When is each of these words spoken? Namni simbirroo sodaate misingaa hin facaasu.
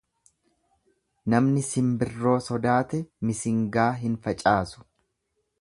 Namni 1.33 1.65
simbirroo 1.67 2.35
sodaate 2.47 3.03
misingaa 3.31 3.87
hin 4.03 4.21
facaasu. 4.27 4.87